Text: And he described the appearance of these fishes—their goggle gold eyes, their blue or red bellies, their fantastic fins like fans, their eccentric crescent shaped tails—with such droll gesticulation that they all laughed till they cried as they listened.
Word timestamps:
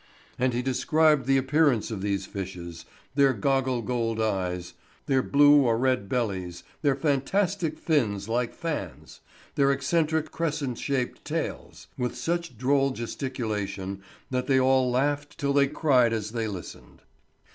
And 0.39 0.51
he 0.53 0.63
described 0.63 1.27
the 1.27 1.37
appearance 1.37 1.91
of 1.91 2.01
these 2.01 2.25
fishes—their 2.25 3.33
goggle 3.33 3.83
gold 3.83 4.19
eyes, 4.19 4.73
their 5.05 5.21
blue 5.21 5.57
or 5.61 5.77
red 5.77 6.09
bellies, 6.09 6.63
their 6.81 6.95
fantastic 6.95 7.77
fins 7.77 8.27
like 8.27 8.51
fans, 8.51 9.19
their 9.53 9.71
eccentric 9.71 10.31
crescent 10.31 10.79
shaped 10.79 11.23
tails—with 11.23 12.17
such 12.17 12.57
droll 12.57 12.89
gesticulation 12.89 14.01
that 14.31 14.47
they 14.47 14.59
all 14.59 14.89
laughed 14.89 15.37
till 15.37 15.53
they 15.53 15.67
cried 15.67 16.13
as 16.13 16.31
they 16.31 16.47
listened. 16.47 17.03